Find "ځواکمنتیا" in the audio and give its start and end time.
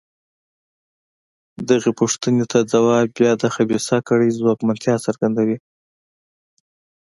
4.39-4.95